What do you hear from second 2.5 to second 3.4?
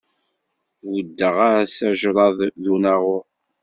d unaɣur.